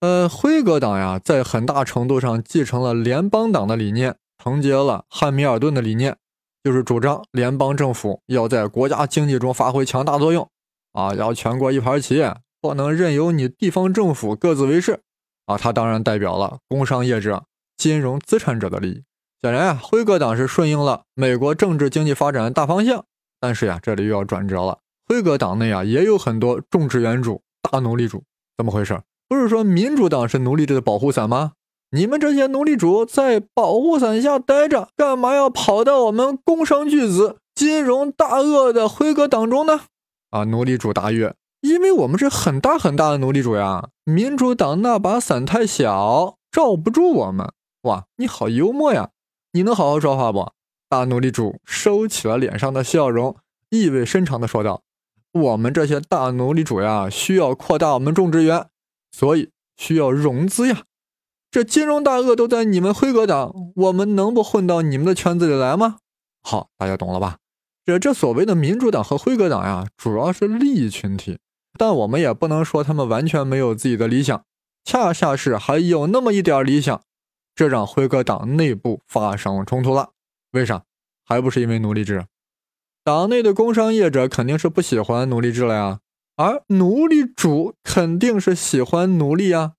[0.01, 6.17] 呃，辉格党呀，在很大程度上继承了联邦党的理念，承接了汉密尔顿的理念，
[6.65, 10.49] 就是主张联邦政府要在国家经济中发挥强大作用，
[10.95, 12.25] 啊，要全国一盘棋，
[12.63, 15.01] 不能任由你地方政府各自为事。
[15.45, 17.45] 啊，他当然代表了工商业者、
[17.77, 19.03] 金融资产者的利益。
[19.43, 23.05] 显然啊，辉格党是顺应了美国政治经济发展的大方向，
[23.39, 24.79] 但是呀，这里又要转折了。
[25.07, 28.25] 辉格党内啊，也有很多种植园主、大奴隶主，
[28.57, 29.03] 怎么回事？
[29.29, 31.53] 不是说民主党是奴隶制的保护伞吗？
[31.91, 39.83] 你们这些奴隶主在保护伞下待着，干嘛要跑到我们工商巨子、金融大鳄的辉格党中呢？
[40.35, 49.11] 啊，奴隶主答曰：“因为我们是很大很大的奴隶主呀，民主党那把伞太小，罩不住我们。”哇，你好幽默呀！
[49.53, 50.51] 你能好好说话不？
[50.89, 53.37] 大奴隶主收起了脸上的笑容，
[53.71, 54.83] 意味深长地说道。
[55.31, 58.67] 我们这些大奴隶主呀，需要扩大我们种植园，
[59.13, 60.83] 所以需要融资呀。
[61.53, 65.99] 这金融大鳄都在你们辉格党，我们能不混到你们的圈子里来吗？
[66.43, 67.37] 好，大家懂了吧？
[67.85, 71.39] 这这所谓的民主党和辉格党呀，主要是利益群体，
[71.79, 74.43] 但我们也不能说他们完全没有自己的理想，
[74.85, 77.03] 恰恰是还有那么一点理想，
[77.55, 80.13] 这让辉格党内部发生冲突了。
[80.53, 80.85] 为啥？
[81.27, 82.25] 还不是因为奴隶制？
[83.03, 86.01] 党内的工商业者肯定是不喜欢奴隶制了呀，
[86.37, 89.73] 而奴隶主肯定是喜欢奴隶呀。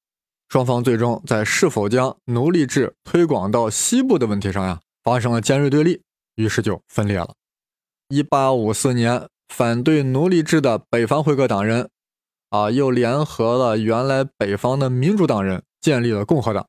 [0.47, 6.03] 双方最终在是否将奴隶制推广到西部的问题上呀，发生了尖锐对立，
[6.35, 7.33] 于是就分裂了。
[8.07, 11.89] 一八五四年，反对奴隶制的北方辉格党人
[12.51, 16.67] 啊，又联合了原来北方的民主党人，建立了共和党，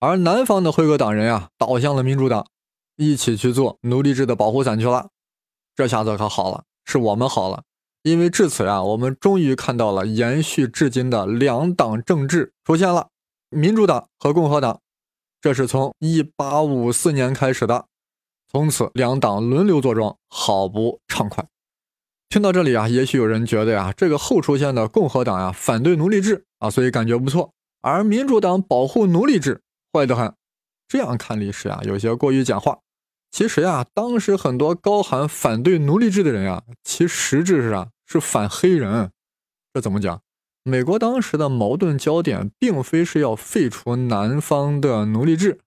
[0.00, 2.46] 而南方的辉格党人呀，倒向了民主党，
[2.96, 5.10] 一起去做奴隶制的保护伞去了。
[5.76, 7.64] 这下子可好了，是我们好了，
[8.02, 13.08] 因为至此呀，我们终于看到了延续至今的两党政治出现了，
[13.50, 14.80] 民主党和共和党，
[15.38, 17.86] 这是从一八五四年开始的，
[18.52, 21.42] 从此两党轮流坐庄，好不畅快。
[22.28, 30.34] 听到这里啊，也许有人觉得呀，这个后出现的共和党呀，反对奴隶制啊，所以感觉不错，而民主党保护奴隶制，坏得很。
[30.86, 32.80] 这样看历史啊，有些过于简化。
[33.30, 37.88] 其实呀，当时很多高喊反对奴隶制的人呀，其实质是啥？
[38.06, 39.10] 是反黑人。
[39.72, 40.20] 这怎么讲？
[40.62, 45.60] 美国当时的矛盾焦点，并非是要废除南方的奴隶制，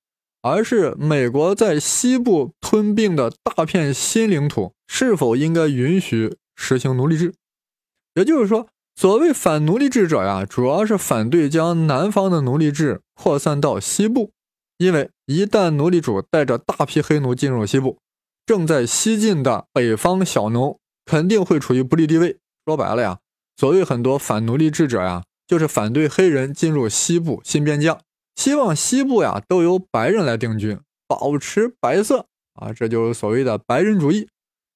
[0.45, 7.33] 而是美国在西部吞并的大片新领土是否应该允许实行奴隶制。
[8.13, 14.33] 也就是说，所谓反奴隶制者呀，主要是反对将南方的奴隶制扩散到西部，
[14.77, 17.97] 因为一旦奴隶主带着大批黑奴进入西部，
[18.45, 22.37] 正在西进的北方小农肯定会处于不利地位。
[22.67, 23.17] 说白了呀，
[23.57, 27.99] 所谓很多反奴隶制者呀，就是反对黑人进入西部新边疆，
[28.35, 34.27] 希望西部呀都由白人来定居，保持白色啊，这就是所谓的白人主义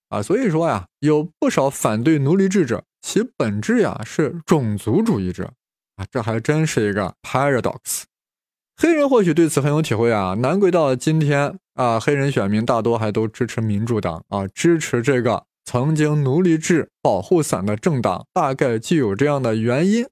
[0.09, 0.21] 啊。
[0.21, 2.83] 所以说呀，有不少反对奴隶制者。
[3.01, 5.53] 其本质呀是种族主义者
[5.95, 8.03] 啊，这还真是一个 paradox。
[8.75, 20.05] 黑人或许对此很有体会啊，难怪到今天啊，黑人选民大多还都支持民主党啊，支持这个曾经奴隶制保护伞的政党，大概就有这样的原因。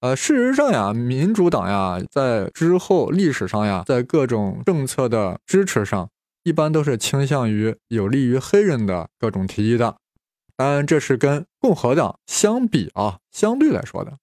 [0.00, 6.08] 呃，事实上呀，民主党呀，在之后历史上呀，在各种政策的支持上，
[6.44, 9.96] 一般都是倾向于有利于黑人的各种提议的。
[10.56, 14.18] 当然，这是跟共和党相比啊，相对来说的。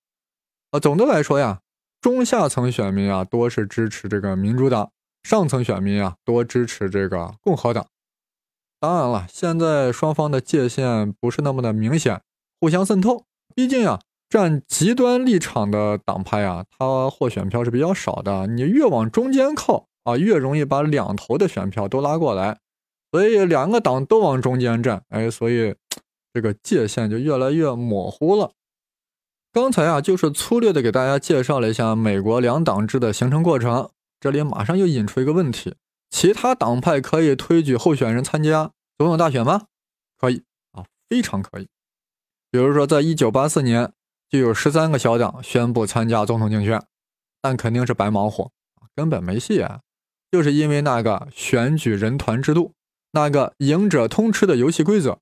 [0.72, 1.60] 呃，总的来说呀，
[2.00, 4.92] 中下层选民啊多是支持这个民主党，
[5.24, 7.86] 上层选民啊多支持这个共和党。
[8.80, 12.22] 当然了，现在双方的界限不是那么的明显，
[12.62, 13.26] 互相渗透。
[13.54, 14.00] 毕竟呀，
[14.36, 18.48] 站极端立场的党派啊，他获选票是比较少的。
[18.48, 22.60] 你越往中间靠啊，越容易把两头的选票都拉过来。
[23.14, 25.76] 所以两个党都往中间站，哎，所以。
[26.36, 28.52] 这个界限就越来越模糊了。
[29.54, 33.90] 刚才啊，就是粗略的给大家介绍了一下美国两党制的形成过程。
[34.20, 35.76] 这里马上又引出一个问题：
[36.10, 39.68] 其他党派可以推举候选人参加总统大选吗？
[40.20, 40.44] 可以
[40.74, 41.70] 啊，非常可以。
[42.52, 43.94] 比如说，在一九八四年，
[44.30, 46.82] 就有十三个小党宣布参加总统竞选，
[47.42, 48.52] 但肯定是白忙活，
[48.96, 49.82] 根本没戏啊！
[50.32, 52.74] 就是因为那个选举人团制度，
[53.12, 55.20] 那个赢者通吃的游戏规则。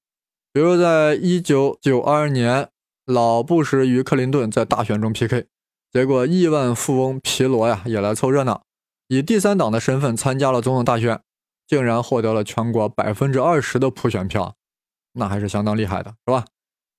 [0.52, 2.70] 比如，在一九九二年，
[3.06, 5.48] 老布什与克林顿在大选中 PK，
[5.92, 8.64] 结果亿万富翁皮罗呀也来凑热闹，
[9.08, 11.22] 以第三党的身份参加了总统大选，
[11.68, 14.56] 竟然获得了全国百分之二十的普选票，
[15.14, 16.46] 那还是相当厉害的，是吧？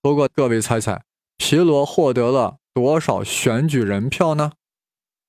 [0.02, 1.02] 不过各位猜猜，
[1.36, 4.52] 皮罗获得了多少选举人票呢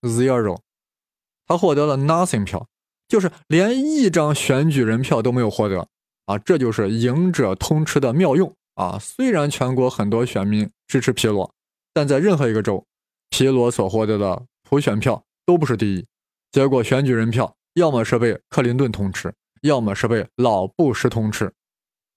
[0.01, 0.59] ？Zero，
[1.45, 2.67] 他获得了 nothing 票，
[3.07, 5.87] 就是连一张选举人票都没有获得。
[6.25, 8.97] 啊，这就是赢者通吃的妙用啊！
[8.97, 11.53] 虽然全国很多选民支持皮罗，
[11.93, 12.83] 但在任何一个州，
[13.29, 16.03] 皮罗所获得的普选票都不是第一。
[16.51, 21.53] 结果选举人票要么是被克林顿通吃，要么是被老布什通吃。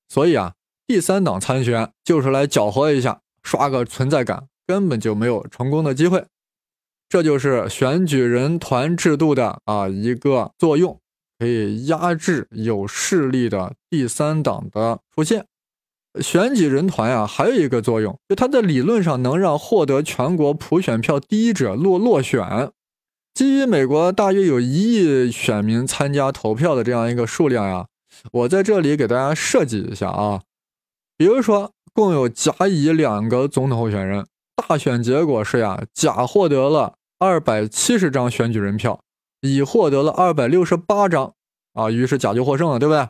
[0.09, 0.55] 所以啊，
[0.87, 6.25] 第三党参选就是来搅和一下，刷个存在感，根本就没有成功的机会。
[7.09, 11.01] 这就是选举人团制度的啊一个作用。
[11.41, 15.47] 可以压制有势力的第三党的出现。
[16.21, 22.73] 选举人团呀，还有一个作用，就它在理论上能让获得全国普选票第一者落落选。
[23.35, 27.87] 基于美国大约有一亿选民参加投票的这样一个数量呀，
[28.33, 30.43] 我在这里给大家设计一下啊。
[31.17, 39.01] 比如说，共有甲、乙两个总统候选人，大选结果是呀，甲获得了二百七十张选举人票。
[39.41, 41.35] 乙获得了二百六十八张，
[41.73, 43.09] 啊，于是甲就获胜了，对不对？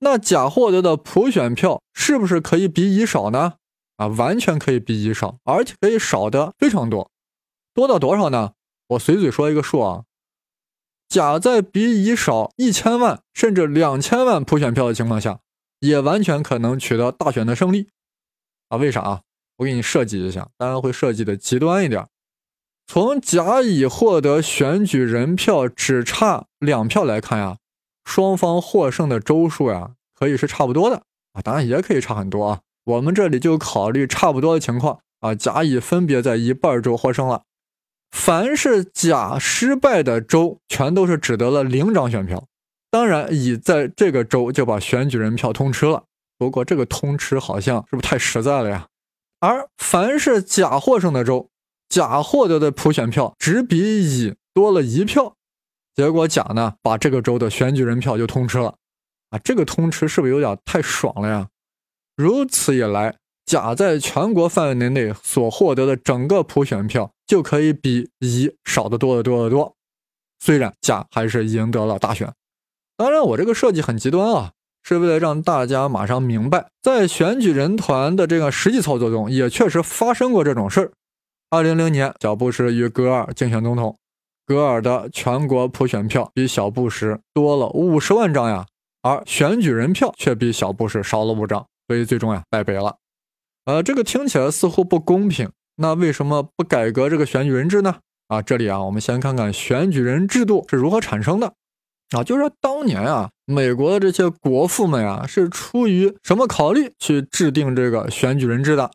[0.00, 3.52] 那甲获得的普选票是不是可以比乙少呢？
[3.96, 7.08] 啊，完全可以比乙少，而且可以少的非常多，
[7.72, 8.54] 多到多少呢？
[8.88, 10.02] 我随嘴说一个数啊，
[11.08, 15.38] 甲在比乙少一千万甚至两千万普选票的情况下，
[15.78, 17.86] 也完全可能取得大选的胜利，
[18.68, 19.22] 啊，为啥？
[19.58, 22.06] 我给你设计一下，当然会设计的极端一点。
[22.86, 27.56] 从甲乙获得选举人票只差两票来看呀，
[28.04, 31.02] 双方获胜的周数呀，可以是差不多的
[31.32, 32.60] 啊，当然也可以差很多啊。
[32.84, 37.42] 我们这里就考虑差不多的情况啊，甲乙分别在一半州获胜了。
[38.12, 42.46] 凡是甲失败的州，全都是只得了零张选票。
[42.88, 46.04] 当然，乙在这个州就把选举人票通吃了。
[46.38, 48.88] 不过这个通吃好像是不是太实在了呀？
[49.40, 51.50] 而凡是甲获胜的州，
[51.88, 55.34] 甲获得的普选票只比乙多了一票，
[55.94, 58.76] 结果甲呢把这个州的选举人票就通吃了，
[59.30, 61.48] 啊，这个通吃是不是有点太爽了呀？
[62.16, 69.76] 如此一来，甲在全国范围内所获得的整个普选票就可以比乙少得多得多得多。
[70.40, 72.32] 虽然甲还是赢得了大选，
[72.96, 74.52] 当然我这个设计很极端啊，
[74.88, 80.92] 是为了让大家马上明白，在选举人团的这个实际操作中，也确实发生过这种事儿。
[81.50, 83.98] 二零零年，小布什与戈尔竞选总统，
[84.46, 88.64] 戈尔的全国普选票比小布什多了五十万张呀，
[89.02, 92.94] 而选举人票却比小布什少了五张，所以最终呀败北了。
[93.64, 97.96] 呃，这个听起来似乎不公平那为什么不改革这个选举人制呢？
[98.28, 101.54] 啊，这里啊，我们先看看选举人制度是如何产生的。
[102.10, 108.90] 啊，就是说当年啊，美国的这些国父们啊，是出于什么考虑去制定这个选举人制的？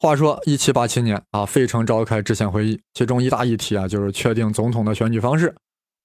[0.00, 5.54] 话说，一七八七年啊，费城召开制宪会议，其中一大议题啊，就是确定总统的选举方式。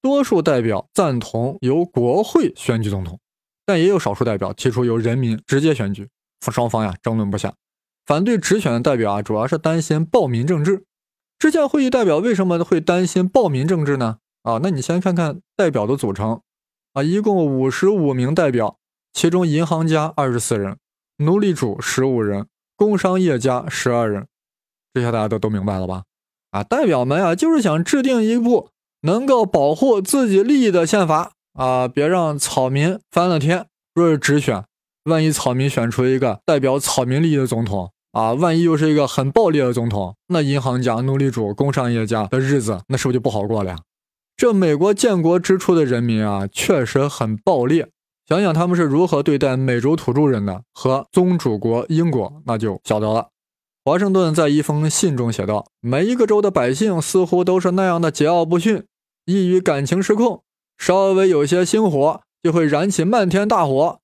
[0.01, 3.19] 多数代表赞同由国会选举总统，
[3.65, 6.07] 但也有少数代表提出由人民直接选举。
[6.51, 7.53] 双方呀争论不下。
[8.05, 10.85] 反对直选的代表啊，主要是担心暴民政治。
[11.37, 14.17] 制宪会议代表为什么会担心暴民政治呢？
[14.43, 16.41] 啊，那你先看看代表的组成。
[16.93, 18.77] 啊，一共五十五名代表，
[19.13, 20.77] 其中银行家二十四人，
[21.17, 24.27] 奴隶主十五人，工商业家十二人，
[24.93, 26.03] 这些大家都都明白了吧？
[26.51, 28.69] 啊，代表们啊，就是想制定一部
[29.03, 33.67] 能够保护自己利益的宪法啊，别让草民翻了天。
[33.95, 34.65] 若是直选，
[35.05, 43.77] 万一草民选出一个代表草民利益的总统啊，万一又是一个很暴力的总统，那银行家、奴隶主、工商业家的日子，那是不是就不好过了呀？
[44.37, 47.89] 这美国建国之初的人民啊，确实很暴烈。
[48.27, 53.27] 想想他们是如何对待美洲土著人的，和宗主国英国，那就晓得了。
[53.83, 58.83] 华盛顿在一封信中写道：“每一个州的百姓似乎都是那样的桀骜不驯，
[59.25, 60.43] 易于感情失控，
[60.77, 63.99] 稍微有些星火就会燃起漫天大火。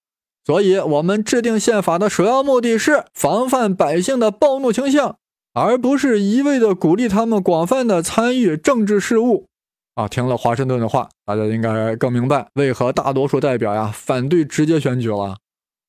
[0.46, 5.18] 所以，我们制定宪法的首要目的是防范百姓的暴怒倾向，
[5.54, 9.46] 而不是一味的鼓励他们广泛的参与政治事务。”
[9.98, 15.38] 啊，听了华盛顿的话，大家应该更明白为何大多数代表呀反对直接选举了。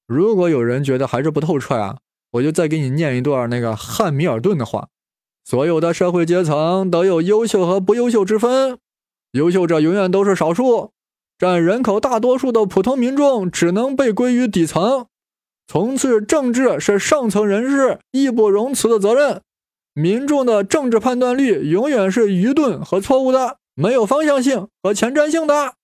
[0.06, 1.98] 如果有人觉得还是不透彻呀，
[2.30, 4.88] 我就再给你念一段那个汉密尔顿的话：
[5.44, 8.78] 所有的社会阶层都有优秀和不优秀之分，
[9.32, 10.92] 优秀者永远都是少数，
[11.38, 15.04] 占人口大多数的普通民众只能被归于底层。
[15.66, 19.42] 从此，政治是上层人士义不容辞的责任，
[19.92, 23.57] 民众的政治判断力永远是愚钝和错误的。
[23.80, 25.74] 没有方向性和前瞻性的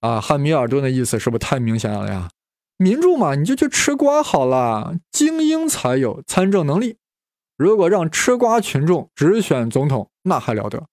[0.00, 2.28] 啊，汉密尔顿的意思是不是太明显了呀？
[2.76, 6.98] 民众嘛，你就去吃瓜好了，精英才有参政能力。
[7.56, 10.84] 如果让吃瓜群众直选总统，那还了得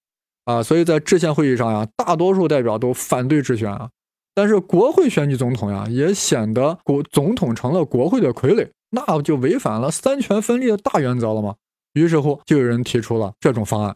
[0.46, 0.62] 啊！
[0.62, 3.90] 所以在制宪会议上呀，大多数代表都反对直选啊。
[4.34, 11.56] 但是国会选举总统呀，也显得国总统成了国会的傀儡，那不就违反了三权分立的大原则了吗？
[11.92, 13.94] 于是乎，就有人提出了这种方案：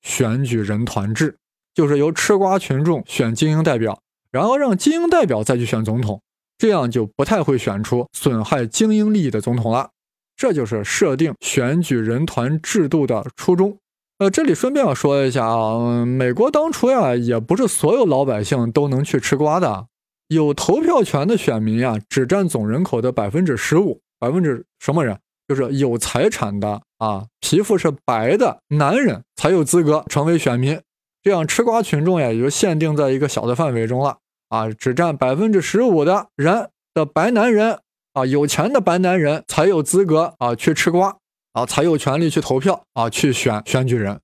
[0.00, 1.36] 选举人团制。
[1.74, 4.00] 就是由吃瓜群众选精英代表，
[4.30, 6.20] 然后让精英代表再去选总统，
[6.58, 9.90] 这样就不太会选出损害精英利益的总统了。
[10.36, 13.78] 这就是设定选举人团制度的初衷。
[14.18, 19.86] 呃，这里顺便要说一下啊，美国当初呀，也不是所有老百姓都能去吃瓜的，
[20.28, 25.18] 有投票权的选民呀，只占总人口的百分之十五，百分之什么人？
[25.48, 30.80] 就是有财产的啊，皮肤是白的男人才有资格成为选民。
[31.22, 34.18] 这样吃瓜群众呀，也就限定在一个小的范围中了。
[34.48, 37.78] 啊，只占百分之十五的人的白男人
[38.14, 41.16] 啊，有钱的白男人才有资格啊去吃瓜
[41.52, 44.18] 啊，才有权利去投票啊，去选选举人。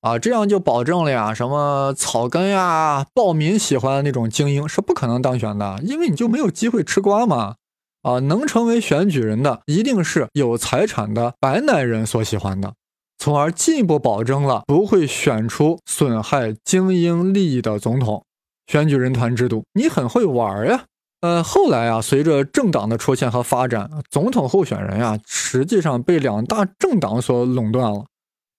[0.00, 7.56] 啊，这样就保证了呀，什么草根呀、暴民喜欢的那种精英是不可能当选的，因为你就没有机会吃瓜嘛。
[8.02, 12.74] 啊，能成为选举人的一定是有财产的白男人所喜欢的。
[13.18, 18.24] 从而进一步保证了不会选出损害精英利益的总统。
[18.66, 20.84] 选举人团制度，你很会玩呀。
[21.20, 28.04] 呃，后来啊，随着政党的出现和发展，总统候选人呀，实际上被两大政党所垄断了。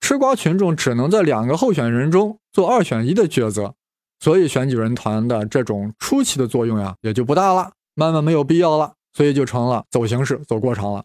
[0.01, 3.75] 吃瓜群众只能在两个候选人中做二选一的抉择，
[4.19, 11.03] 所以选举人团的这种初期的作用呀，也就不大了，慢慢没有必要了，所以就成了走形式、走过场了。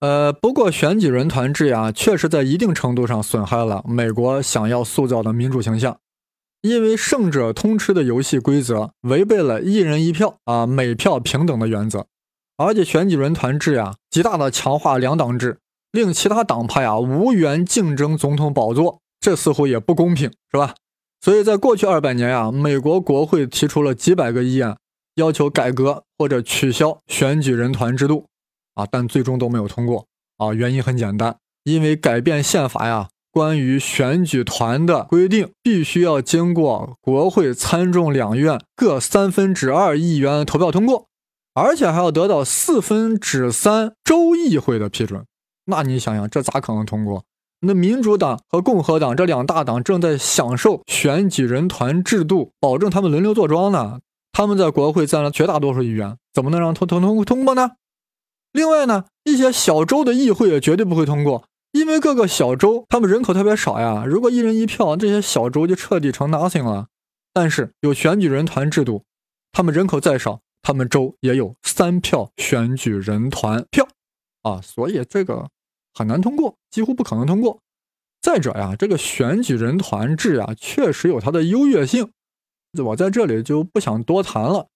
[0.00, 5.98] 呃，不过选举人团制呀，确实在一定程度上损害了美国想要塑造的民主形象，
[6.60, 12.06] 因为胜者通吃的游戏规则违背了一人一票啊，每票平等的原则，
[12.58, 15.58] 而且选举人团制呀，极大的强化两党制，
[15.92, 20.74] 令其他党派啊无缘竞争总统宝座，这似乎也不公平，是吧？
[21.22, 24.76] 所以在过去二百年呀，美国国会提出了几百个议案，
[25.14, 28.26] 要求改革或者取消选举人团制度。
[28.76, 30.06] 啊，但最终都没有通过
[30.38, 30.54] 啊！
[30.54, 41.06] 原因很简单，因为改变宪法呀，关于选举团的规定必须要经过国会参众两院各三分之二议员投票通过，
[41.54, 45.24] 而且还要得到四分之三州议会的批准。
[45.64, 47.24] 那你想想，这咋可能通过？
[47.60, 54.00] 那民主党和共和党这两大党正在享受选举人团制度，保证他们轮流坐庄呢。
[54.32, 57.70] 他们在国会占了绝大多数议员，怎么能让通通通通过呢？
[58.56, 66.86] 另外呢，一些小州的议会也绝对不会通过，因为各个小州他们人口特别少呀，如果一人一票，这些小州就彻底成 nothing 了。
[67.34, 69.04] 但是有选举人团制度，
[69.52, 73.86] 他们人口再少，他们州也有三票选举人团票
[74.40, 75.50] 啊，所以这个
[75.92, 77.58] 很难通过，几乎不可能通过。
[78.22, 82.10] 再者呀，这个选举人团制呀，确实有它的优越性，
[82.82, 84.68] 我在这里就不想多谈了。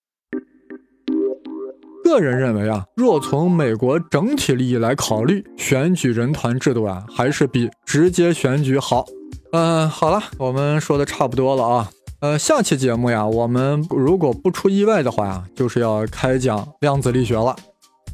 [2.11, 9.05] 个人认为啊，若从美国整体利益来考虑，选举人团制度啊，还是比直接选举好。
[9.53, 11.89] 嗯，好了，我们说的差不多了啊。
[12.19, 17.55] 呃，下期节目呀，我们如果不出意外的话呀，就是要开讲量子力学了。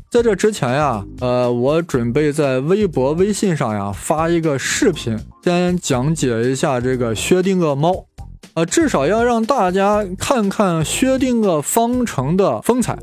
[0.09, 8.05] 在这之前呀，呃，我准备在微博、微信上呀发一个视频，先讲解一下这个薛定谔猫，
[8.53, 12.97] 呃，至少要让大家看看薛定谔方程的风采。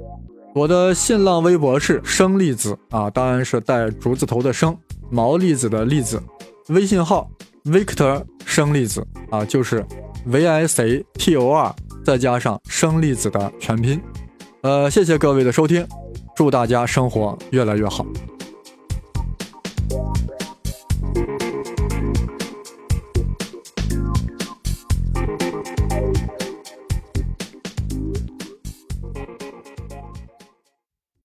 [0.54, 4.76] 我的新浪微博是生粒子啊，当然是带竹字头的生，
[5.10, 6.22] 毛粒子的粒子。
[6.68, 7.28] 微信号
[7.64, 9.84] Victor 生粒子啊，就是
[10.26, 11.74] V I C T O R
[12.04, 14.00] 再加上生粒子的全拼。
[14.60, 15.84] 呃，谢谢各位的收听，
[16.36, 18.06] 祝大家生活越来越好。